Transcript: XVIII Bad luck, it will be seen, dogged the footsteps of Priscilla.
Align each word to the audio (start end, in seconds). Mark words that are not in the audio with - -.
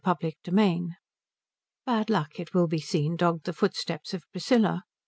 XVIII 0.03 0.95
Bad 1.85 2.09
luck, 2.09 2.39
it 2.39 2.55
will 2.55 2.65
be 2.65 2.79
seen, 2.79 3.15
dogged 3.15 3.45
the 3.45 3.53
footsteps 3.53 4.15
of 4.15 4.23
Priscilla. 4.31 4.81